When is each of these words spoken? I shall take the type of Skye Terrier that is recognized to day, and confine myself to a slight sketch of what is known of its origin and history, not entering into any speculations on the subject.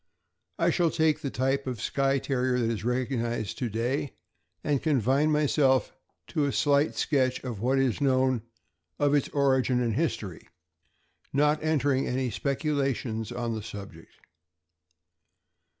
I 0.57 0.71
shall 0.71 0.89
take 0.89 1.21
the 1.21 1.29
type 1.29 1.67
of 1.67 1.79
Skye 1.79 2.17
Terrier 2.17 2.57
that 2.57 2.71
is 2.71 2.83
recognized 2.83 3.59
to 3.59 3.69
day, 3.69 4.15
and 4.63 4.81
confine 4.81 5.31
myself 5.31 5.93
to 6.29 6.45
a 6.45 6.51
slight 6.51 6.95
sketch 6.95 7.39
of 7.43 7.61
what 7.61 7.77
is 7.77 8.01
known 8.01 8.41
of 8.97 9.13
its 9.13 9.29
origin 9.29 9.79
and 9.79 9.93
history, 9.93 10.49
not 11.31 11.61
entering 11.63 12.05
into 12.05 12.13
any 12.17 12.31
speculations 12.31 13.31
on 13.31 13.53
the 13.53 13.61
subject. 13.61 14.15